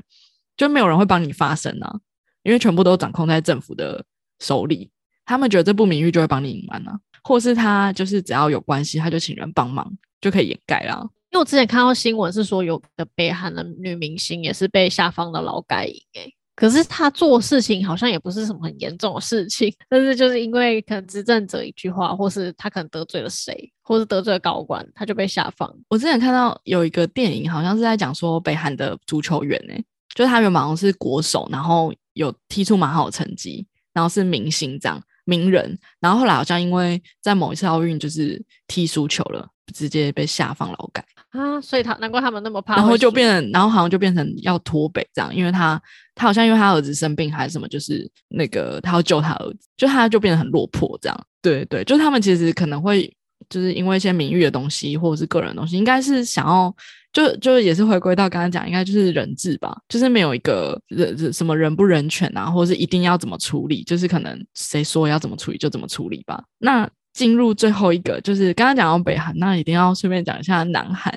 [0.58, 2.00] 就没有人会帮你发声啊，
[2.44, 4.04] 因为全部都掌控在政府的
[4.42, 4.90] 手里，
[5.26, 11.00] 他们觉得这不名誉就会帮你隐瞒啊，或是他就是只要有关系，他就请人帮忙就可以掩盖啦。
[11.32, 25.72] 因为我之前看到新闻是说，有个北韩的女明星也是被下放的劳改营诶、可是他做事情好像也不是什么很严重的事情，但是就是因为可能执政者一句话，或是他可能得罪了谁，或是得罪了高官，他就被下放。
[25.88, 29.76] 我之前看到有一个电影，好像是在讲说北韩的足球员呢、
[30.16, 45.80] 就是他原本好像是国手，然后有踢出蛮好的成绩，然后是明星这样名人，然后后来好像因为在某一次奥运就是踢输球了，直接被下放劳改，啊，所以他难怪他们那么怕，然后就变成，然后好像就变成要脱北这样，因为他
[46.16, 51.26] 他好像因为他儿子生病还是什么，就是那个他要救他儿子，就他就变得很落魄这样。
[51.42, 53.14] 对对，就他们其实可能会
[53.50, 56.74] 就是因为一些名誉的东西或者是个人的东西，应该是想要
[57.18, 66.44] 就就也是回归到刚刚讲，应该就是人治吧，就是没有一个人什么人不人权啊，或者是一定要怎么处理，就是可能谁说要怎么处理就怎么处理吧。
[66.60, 71.12] 那进入最后一个，就是刚刚讲到北韩，那一定要顺便讲一下南韩。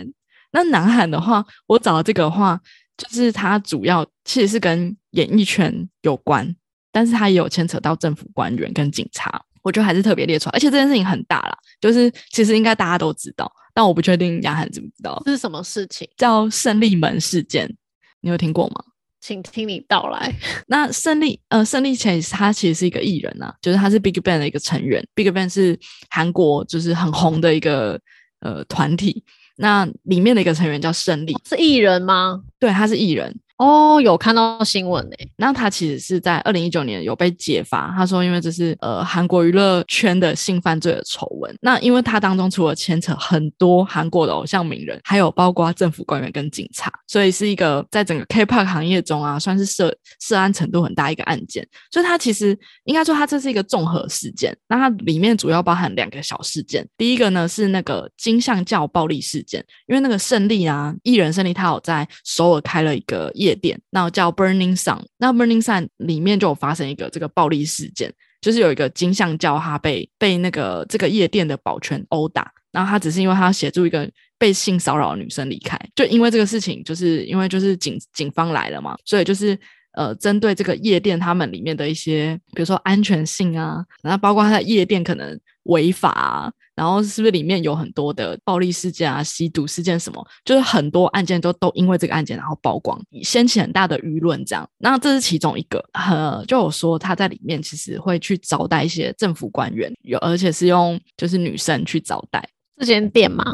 [0.52, 2.58] 那南韩的话，我找的这个的话，
[2.96, 6.56] 就是它主要其实是跟演艺圈有关，
[6.90, 10.52] 但是它也有牵扯到政府官员跟警察，我觉得还是特别列出来。
[10.52, 16.08] 而且这件事情很大啦，就是其实应该大家都知道，但我不确定雅涵知不知道，这是什么事情？
[16.16, 17.74] 叫胜利门事件，
[18.20, 18.84] 你有听过吗？
[19.20, 20.34] 请听你道来。
[20.68, 28.00] 那胜利，呃，胜利其实他其实是一个艺人呐，就是他是 Big Bang 的一个成员，Big Bang 是韩国就是很红的一个
[28.40, 29.22] 呃团体。
[29.56, 32.40] 那里面的一个成员叫胜利，是艺人吗？
[32.58, 33.38] 对，他是艺人。
[33.60, 35.30] 哦，有看到新闻诶。
[35.36, 41.54] 那他其实是在二零一九年有被揭发，他说因为这是呃韩国娱乐圈的性犯罪的丑闻。
[41.60, 51.68] 那因为他当中除了牵扯很多韩国的偶像名人，还有包括政府官员跟警察，所以是一个在整个 K-pop 行业中啊，算是涉涉案程度很大一个案件。
[51.90, 54.56] 所以他其实应该说他这是一个综合事件。
[54.68, 63.49] 那它里面主要包含两个小事件，第一个呢是那个金像教暴力事件，因为那个胜利啊，艺人胜利他有在首尔开了一个夜。
[63.50, 74.08] 夜店，那叫 Burning Sun，那 Burning Sun 里面就有发生一个这个暴力事件，就是有一个金像教他被被那个这个夜店的保全殴打，然后他只是因为他协助一个
[74.38, 79.58] 被性骚扰的女生离开，就因为这个事情，就是因为就是警警方来了嘛，所以就是
[79.94, 86.52] 呃针对这个夜店他们里面的一些，比如说安全性啊，然后包括他的夜店可能违法啊。
[86.80, 90.26] 然后是不是里面有很多的暴力事件啊、吸毒事件什么？
[90.46, 94.42] 就是很多案件都都因为这个案件然后曝光，掀起很大的舆论。
[94.46, 95.78] 这样，那这是其中一个。
[95.92, 102.42] 呃，就有说他在里面其实会去招待一些政府官员，有而且是用就是女生去招待。
[102.78, 103.44] 这间店吗？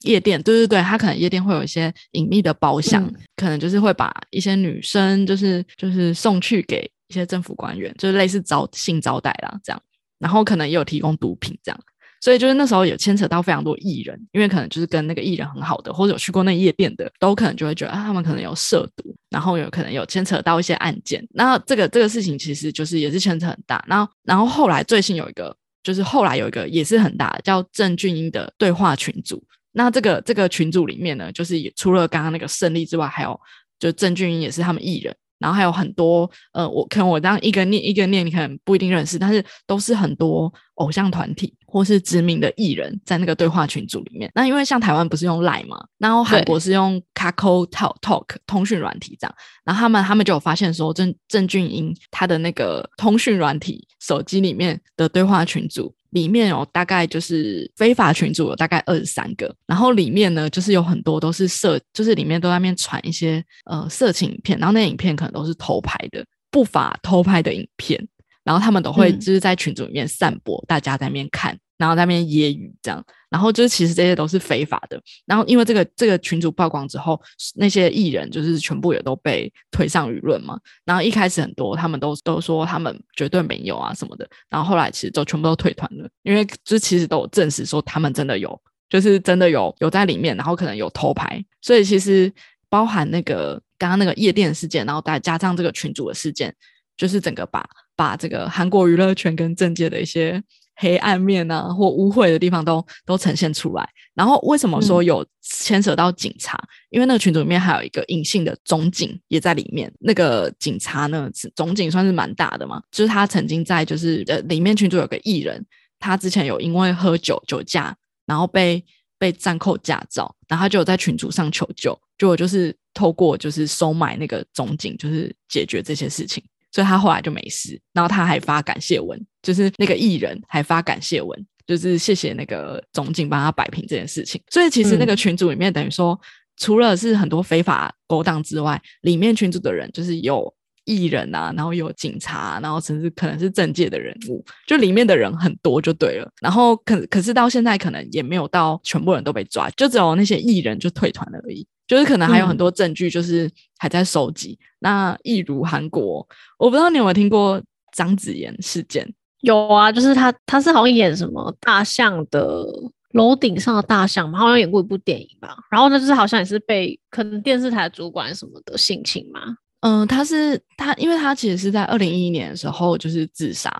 [0.00, 0.42] 夜店？
[0.42, 9.80] 对对对，他可能夜店会有一些隐秘的包厢，可能就是会把一些女生就是就是送去给一些政府官员，就是类似招性招待啦这样。
[10.18, 11.80] 然后可能也有提供毒品这样。
[12.20, 21.26] 所以就是那时候有牵扯到非常多艺人，因为可能就是跟那个艺人很好的，或者有去过那夜店的，都可能就会觉得啊，他们可能有涉毒，然后有可能有牵扯到一些案件。
[21.30, 23.84] 那这个这个事情其实就是也是牵扯很大。
[23.86, 29.42] 然后然后后来最新有一个，就是后来有一个也是很大的，叫郑俊英的对话群组。
[29.72, 33.38] 那这个这个群组里面呢，就是也除了刚刚那个胜利之外，还有
[33.78, 35.14] 就郑俊英也是他们艺人。
[35.38, 44.30] 然后还有很多，呃，我可能我这样一个念一个念，你可能不一定认识，但是都是很多偶像团体或是知名的艺人，在那个对话群组里面。
[44.34, 55.94] 那因为像台湾不是用 Line 嘛，然后韩国是用 Kakao Talk 通讯软体这样，然后他们他们就有发现说，郑郑俊英他的那个通讯软体手机里面的对话群组。
[56.10, 68.02] 里面有大概就是非法群组有大概二十三个，然后里面呢就是有很多都是色，就是里面都在面传一些呃色情影片，然后那影片可能都是偷拍的不法偷拍的影片，
[68.48, 71.54] 然后他们都会就是在群组里面散播，大家在那边看。
[71.76, 74.98] 然后在那边揶揄这样，然后就是其实这些都是非法的。
[75.26, 77.20] 然后因为这个这个群主曝光之后，
[77.54, 80.58] 那些艺人就是全部也都被推上舆论嘛。
[80.86, 84.26] 然后一开始很多他们都都说他们绝对没有啊什么的。
[84.48, 91.40] 然后后来其实都全部都退团了，因为就其实都有证实说他们真的有，就是真的有有在里面，然后可能有偷拍。
[91.60, 92.32] 所以其实
[92.68, 96.52] 包含那个刚刚那个夜店事件，然后再加上这个群主的事件，
[96.96, 97.64] 就是整个把
[97.98, 100.42] 把这个韩国娱乐圈跟政界的一些。
[100.80, 103.84] 黑暗面啊，或污秽的地方都都呈现出来。
[104.14, 106.56] 然后为什么说有牵扯到警察？
[106.90, 109.92] 因为那个群组里面还有一个隐性的总警也在里面。
[109.98, 115.66] 那个警察呢，总警算是蛮大的嘛，就是他曾经在就是呃里面群组有个艺人，
[115.98, 117.92] 他之前有因为喝酒酒驾，
[118.24, 118.80] 然后被
[119.18, 126.40] 被暂扣驾照，然后他就有在群组上求救，结果就是透过就是收买那个总警，就是解决这些事情。
[126.70, 134.40] 所以他后来就没事，然后他还发感谢文，就是那个艺人还发感谢文，就是谢谢那个总警帮他摆平这件事情。
[134.50, 136.18] 所以其实那个群组里面，等于说
[136.56, 140.52] 除了是很多非法勾当之外，里面群组的人就是有
[140.84, 146.30] 艺人啊，然后有警察，然后甚至可能是政界的人物，就里面的人很多就对了。
[146.40, 151.66] 然后可可是到现在可能也没有到全部人都被抓，就只有那些艺人就退团了而已。
[151.88, 154.56] 就是可能还有很多证据，就是还在收集。
[154.78, 156.24] 那一如韩国，
[156.58, 157.60] 我不知道你有没有听过
[157.92, 159.12] 张子妍事件？
[159.40, 162.64] 有啊，就是他，他是好像演什么大象的
[163.12, 165.56] 楼顶上的大象嘛，好像演过一部电影吧。
[165.70, 169.40] 然后呢，就是好像也是被可能电视台主管什么的性侵嘛。
[169.80, 173.70] 嗯，他是他，因为他其实是在二零一一年的时候就是自杀。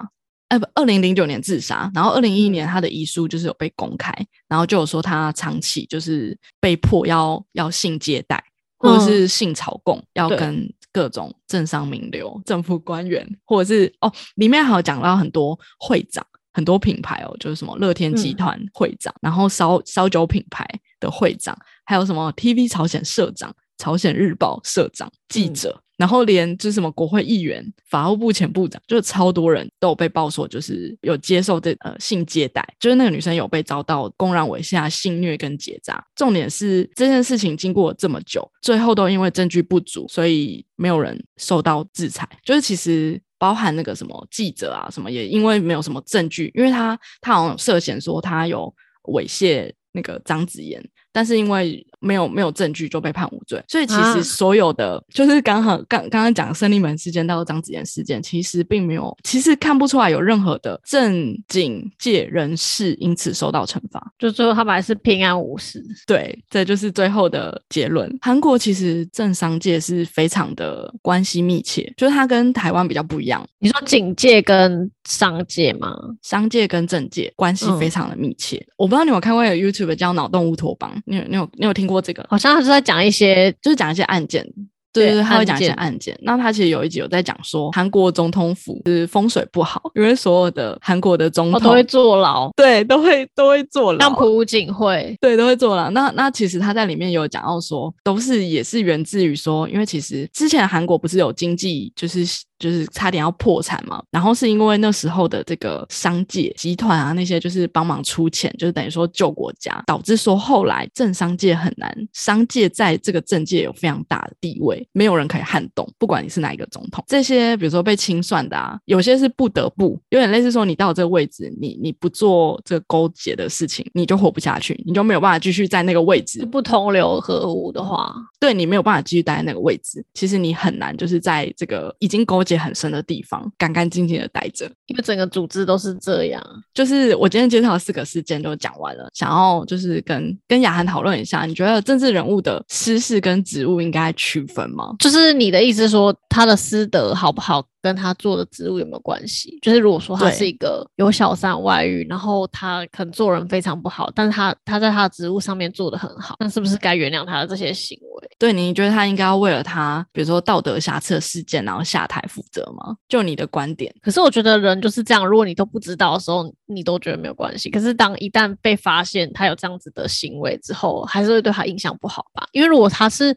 [0.49, 4.13] 哎不，二零零九年自杀，然后二零一一年他的遗书就是有被公开，
[4.49, 8.43] 然后就有说他长期就是被迫要要性接待
[8.79, 20.67] 或者是性朝贡，要跟各种政商名流、政府官员，或者是哦，里面还有讲到很多会长、很多品牌哦，就是什么乐天集团会长，然后烧烧酒品牌
[20.99, 25.83] 的会长，还有什么 TV 朝鲜社长、朝鲜日报社长、记者。
[25.99, 36.03] 然后连就是什么国会议员、法务部前部长，就是超多人都有被爆说，就是有接受这呃性接待，就是那个女生有被遭到公然猥亵、性虐跟结扎。
[36.15, 42.29] 重点是这件事情经过这么久，最后都因为证据不足，所以没有人受到制裁。
[42.45, 48.73] 就是其实包含那个什么记者啊，什么也因为没有什么证据，因为他他好像涉嫌说他有
[49.13, 50.81] 猥亵那个张子妍。
[51.19, 65.85] 但是因为没有没有证据就被判无罪，所以其实所有的就是刚好刚刚刚讲胜利门事件到张子妍事件，其实并没有，其实看不出来有任何的政警界人士因此受到惩罚，就最后他们还是平安无事。
[66.07, 68.17] 对，这就是最后的结论。
[68.23, 73.45] 韩国其实政商界是非常的关系密切，就是它跟台湾比较不一样。
[73.59, 75.97] 你说警界跟商界吗？
[76.23, 78.65] 商界跟政界关系非常的密切。
[78.77, 80.95] 我不知道你有看过有 YouTube 叫脑洞乌托邦。
[81.09, 82.25] 你有你有你有听过这个？
[82.29, 84.47] 好像他是在讲一些，就是讲一些案件。
[84.91, 86.19] 对对，他会讲一些案件。
[86.23, 93.99] 那他其实有一集有在讲说，韩国总统府是风水不好，因为所有的韩国的总统都会坐牢，对，都会都会坐牢。
[94.01, 95.91] 像朴槿惠，对，都会坐牢。
[95.91, 102.25] 那那其实他在里面有讲到说，都是也是源自于说，因为其实之前韩国不是有经济就是。
[102.59, 117.05] 就是差点要破产嘛，然后是因为那时候的这个商界集团啊，那些就是帮忙出钱，就是等于说救国家，导致说后来政商界很难，商界在这个政界有非常大的地位，没有人可以撼动，不管你是哪一个总统。
[117.07, 126.45] 这些比如说被清算的啊，有些是不得不，有点类似说你到这个位置，你你不做这个勾结的事情，你就活不下去，你就没有办法继续在那个位置。
[126.47, 132.43] 不同流合污的话，对你没有办法继续待在那个位置，其实你很难就是在这个已经勾。
[132.57, 136.43] 很深的地方，干干净净的待着，因为整个组织都是这样。
[136.73, 144.95] 就是我今天介绍的四个事件都讲完了，想要就是跟跟雅涵讨论一下，你觉得政治人物的私事跟职务应该区分吗？
[144.99, 147.65] 就是你的意思说他的私德好不好？
[147.89, 149.59] 跟他做的职务有没有关系？
[149.63, 158.29] 就是如果说他是一个有小三外遇，然后他可能做人非常不好，但是他他在他的职务上面做的很好，那是不是该原谅他的这些行为？
[158.39, 162.95] 对，你觉得他应该要为了他，比如说道德瑕疵的事件，然后下台负责吗？
[163.09, 163.93] 就你的观点？
[164.03, 167.71] 可是我觉得人就是这样，如果你都不知道的时候，你都觉得没有关系。
[167.71, 172.47] 可是当一旦被发现他有这样子的行为之后，还是会对他印象不好吧？
[172.53, 173.35] 因为如果他是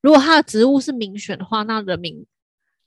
[0.00, 2.24] 如果他的职务是民选的话，那人民。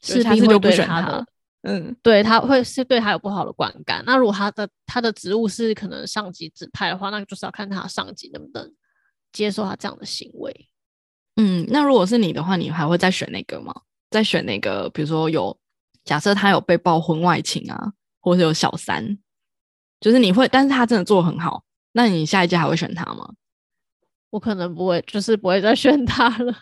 [0.03, 1.25] 是他是就不选他的，
[1.63, 4.03] 嗯，对他会是对他有不好的观感。
[4.05, 8.71] 那如果他的他的职务是可能上级指派的话，那就是要看他上级能不能
[9.31, 10.69] 接受他这样的行为。
[11.37, 13.73] 嗯，那如果是你的话，你还会再选那个吗？
[14.11, 14.89] 再选那个？
[14.89, 15.57] 比如说有
[16.03, 19.17] 假设他有被曝婚外情啊，或者有小三，
[19.99, 23.33] 就是你会，但是他真的做的很好，那你下一届还会选他吗？
[24.29, 26.53] 我可能不会，就是不会再选他了。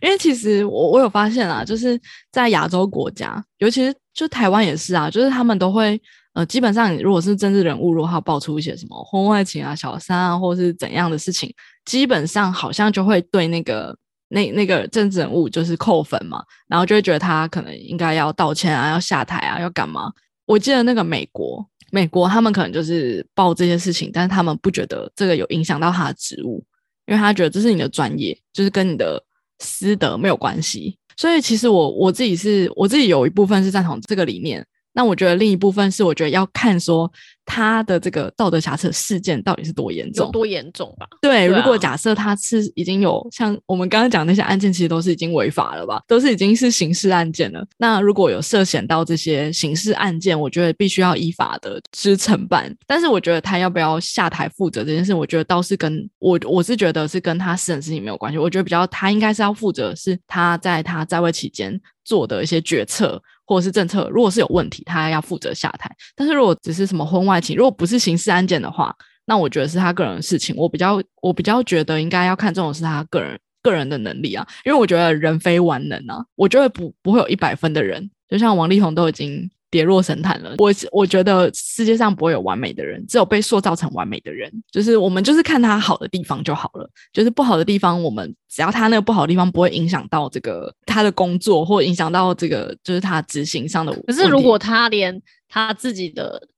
[0.00, 6.00] 因为其实我我有发现啊，就是在亚洲国家，尤其是就台湾也是啊，就是他们都会
[6.34, 11.52] 呃，基本上如果是政治人物，如果他爆出一些什么婚外情啊、小三啊，或是怎样的事情，
[11.84, 13.96] 基本上好像就会对那个
[14.28, 20.12] 那那个政治人物就是扣分嘛，然后就会觉得他可能应该要道歉啊、要下台啊、要干嘛。
[20.46, 26.62] 我记得那个美国，美国他们可能就是报这些事情，但是他们不觉得这个有影响到他的职务，
[27.06, 29.24] 因为他觉得这是你的专业，就是跟你的。
[29.58, 34.64] 私德没有关系，所以其实我我自己是我自己有一部分是赞同这个理念。
[34.98, 37.08] 那我觉得另一部分是，我觉得要看说
[37.44, 41.06] 他的这个道德瑕疵事件到底是多严重，多严重吧？
[41.22, 47.64] 对，如果假设他是已经有像我们刚刚讲那些案件，其实都是已经违法了吧，都是已经是刑事案件了。
[47.76, 52.74] 那如果有涉嫌到这些刑事案件，我觉得必须要依法的支承办。
[52.84, 58.36] 但是我觉得他要不要下台负责这件事，我觉得倒是跟我我是觉得是跟他私人事情没有关系。
[58.36, 63.22] 我觉得比较他应该是要负责是他在他在位期间做的一些决策。
[63.48, 65.90] 或者是政策，如果是有问题，他要负责下台。
[66.14, 68.94] 但是如果只是什么婚外情，如果不是刑事案件的话，
[69.24, 70.54] 那我觉得是他个人的事情。
[70.54, 79.50] 我比较，我比较觉得应该要看重的是他个人个人的能力啊，因为我觉得人非完能啊，我觉得不不会有一百分的人，就像王力宏都已经。
[79.70, 80.54] 跌落神坛了。
[80.58, 84.50] 我我觉得世界上不会有完美的人，只有被塑造成完美的人。
[84.70, 93.92] 就是我们就是看他好的地方就好了，就是不好的地方，我们只要他那个不好的地方不会影响到这个他的工作，或影响到这个就是他执行上的。
[94.06, 96.48] 可是如果他连他自己的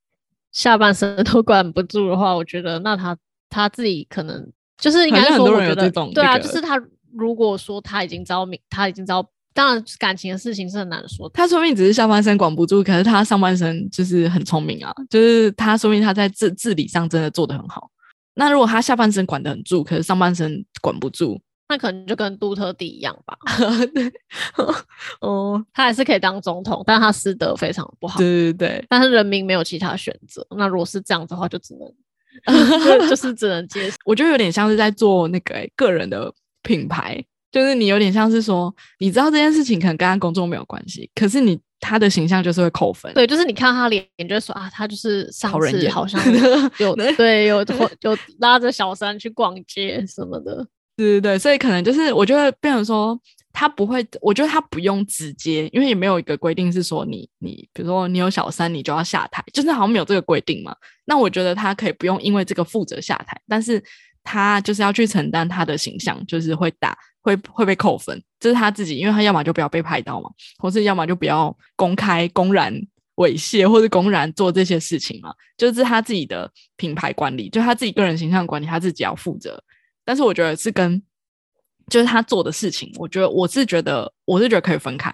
[0.53, 3.17] 下半身都管不住的话，我觉得那他
[3.49, 4.49] 他自己可能
[4.79, 6.81] 就是应该说，我觉得对啊，就是他
[7.13, 9.29] 如果说他已经招明，他已经招。
[9.53, 11.29] 当然，感情的事情是很难说。
[11.35, 17.91] 他说明只是下半身管不住，可是他上半身就是很聪明啊，就是他说明他在治治理上真的做得很好。
[18.35, 23.37] 那如果他下半身管得很住，可是上半身管不住，那可能就跟杜特地一样吧。
[23.93, 24.11] 对，
[25.21, 28.19] 哦，他还是可以当总统，但他私德非常不好。
[28.19, 30.47] 对对对，但是人民没有其他选择。
[30.57, 31.91] 那如果是这样的话，就只能
[32.85, 33.97] 就就是只能接受。
[34.05, 36.33] 我觉得有点像是在做那个、欸、个人的
[36.63, 43.13] 品牌，就是你有点像是说，你知道这件事情可能跟他工作没有关系，可是你他的形象就是会扣分。
[43.15, 46.21] 对，就是你看他脸，你就会说啊，他就是上人厌次好像
[46.79, 47.65] 有对对有
[48.03, 50.67] 有拉着小三去逛街什么的。
[50.97, 53.19] 对对对，所以可能就是我觉得变成说
[53.55, 60.77] 他不会，我觉得他不用直接，因为也没有一个规定是说你你比如说你有小三你就要下台，就是好像没有这个规定嘛。
[61.07, 63.83] 那我觉得他可以不用因为这个负责下台，但是
[64.23, 72.73] 他就是要去承担他的形象，就是会打会会被扣分，这是他自己，因为他要么就不要被拍到嘛，或是要么就不要公开公然
[73.17, 79.63] 猥亵或是公然做这些事情嘛，就是他自己的品牌管理，就他自己个人形象管理，他自己要负责。
[80.05, 81.03] 但是我觉得是跟
[81.89, 85.13] 就是他做的事情，我觉得我是觉得我是觉得可以分开，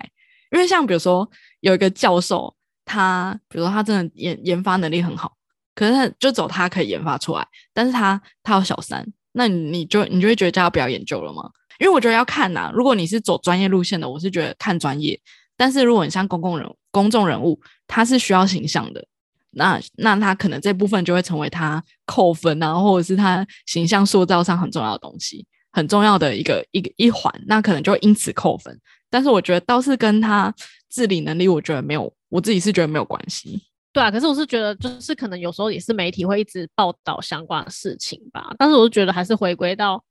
[0.53, 1.29] 因为像比如说
[1.61, 2.55] 有一个教授，
[2.85, 5.37] 他比如说他真的研研发能力很好，
[5.77, 11.49] 可是就走他可以研发出来，但是他他有小三，那你你就你就会觉得叫他不要研究了吗？
[11.79, 15.21] 因为我觉得要看呐、如果你是走专业路线的，我是觉得看专业，
[15.57, 19.07] 但是如果你像公共人公众人物，他是需要形象的，
[19.51, 28.81] 那那他可能这部分就会成为他扣分啊，或者是他形象塑造上很重要的东西，很重要的一个一个一环，那可能就因此扣分。
[29.11, 30.53] 但是我觉得倒是跟他
[30.89, 33.63] 治理能力，我觉得没有，我自己是觉得没有关系。
[33.97, 38.55] 对啊，可是我是觉得，就是可能有时候也是媒体会一直报道相关的事情吧。
[38.59, 40.05] 但是我是觉得还是回归到，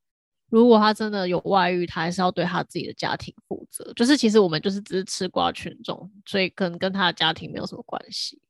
[0.50, 3.94] 如果他真的有外遇，他还是要对他自己的家庭负责。
[3.96, 8.42] 就是其实我们就是只是吃瓜群众，所以可能跟他的家庭没有什么关系。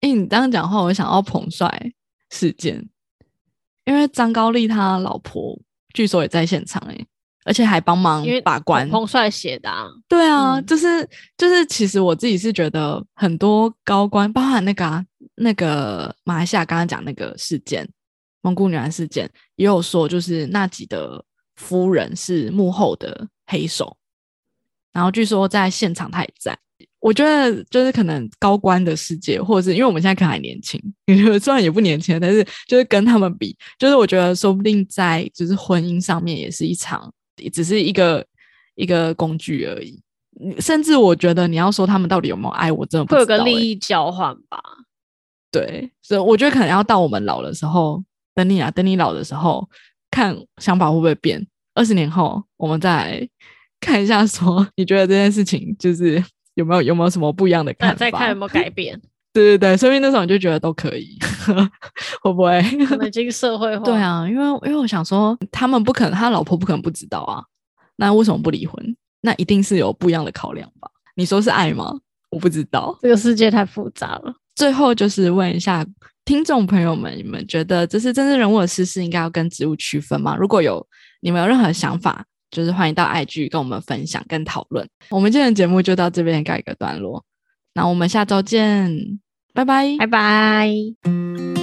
[0.00, 1.92] 哎、你这样讲话，我想到彭帅
[2.30, 2.88] 事件，
[3.84, 5.60] 因为张高丽他老婆
[5.92, 7.06] 据说也在现场、欸，
[7.44, 8.88] 而且还帮忙把关。
[8.88, 15.04] 彭帅写的啊，对啊，嗯就是就是，其实我自己是觉得很多高官，包含那个啊，
[15.36, 17.88] 那个马来西亚刚刚讲那个事件，
[18.42, 21.24] 蒙古女孩事件，也有说就是纳吉的
[21.56, 23.96] 夫人是幕后的黑手，
[24.92, 26.58] 然后据说在现场他也在。
[27.00, 30.80] 我觉得就是可能高官的世界，或者是因为我们现在可能还年轻，
[31.38, 37.12] 虽然也不年轻，但是就是跟他们比，就是我觉得说不定在就是婚姻上面也是一场，
[37.52, 38.26] 只是一个
[38.74, 40.00] 一个工具而已。
[40.58, 43.26] 甚至我觉得你要说他们到底有没有爱，我真的不会有。
[43.26, 44.60] 个利益交换吧。
[45.52, 48.02] 对，所以我觉得可能要到我们老的时候，
[48.34, 49.68] 等你啊，等你老的时候，
[50.10, 51.46] 看想法会不会变。
[51.74, 53.28] 二十年后，我们再来
[53.78, 56.20] 看一下说你觉得这件事情就是
[56.54, 57.94] 有没有有没有什么不一样的看法？
[57.94, 59.00] 再看有没有改变，
[59.34, 61.18] 对对对，所以那时候你就觉得都可以，
[62.22, 62.62] 会不会？
[63.06, 63.84] 已经社会化。
[63.84, 67.42] 对，啊，因为因为我想说，他们不可能，他老婆不可能不知道啊，
[67.96, 68.96] 那为什么不离婚？
[69.20, 70.88] 那一定是有不一样的考量吧？
[71.16, 71.92] 你说是爱吗？
[72.30, 72.96] 我不知道。
[73.02, 74.34] 这个世界太复杂了。
[74.54, 75.84] 最后就是问一下
[76.24, 80.36] 听众朋友们，你们觉得这是真正人物的事实应该要跟植物区分吗？
[80.36, 80.86] 如果有
[81.20, 84.88] 你们有任何想法，就是欢迎到 IG 跟我们分享跟讨论。
[85.10, 87.24] 我们今天的节目就到这边告一个段落，
[87.72, 89.18] 那我们下周见，
[89.54, 91.53] 拜拜拜拜。